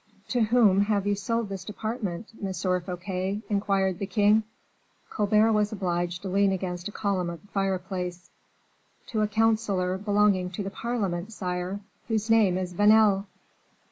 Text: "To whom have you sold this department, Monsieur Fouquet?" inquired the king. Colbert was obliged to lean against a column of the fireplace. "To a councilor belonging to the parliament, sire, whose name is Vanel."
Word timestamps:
"To 0.29 0.41
whom 0.41 0.81
have 0.85 1.05
you 1.05 1.13
sold 1.13 1.49
this 1.49 1.63
department, 1.63 2.31
Monsieur 2.41 2.79
Fouquet?" 2.79 3.43
inquired 3.49 3.99
the 3.99 4.07
king. 4.07 4.41
Colbert 5.11 5.51
was 5.53 5.71
obliged 5.71 6.23
to 6.23 6.27
lean 6.27 6.51
against 6.51 6.87
a 6.87 6.91
column 6.91 7.29
of 7.29 7.43
the 7.43 7.47
fireplace. 7.49 8.31
"To 9.09 9.21
a 9.21 9.27
councilor 9.27 9.99
belonging 9.99 10.49
to 10.53 10.63
the 10.63 10.71
parliament, 10.71 11.31
sire, 11.31 11.81
whose 12.07 12.31
name 12.31 12.57
is 12.57 12.73
Vanel." 12.73 13.27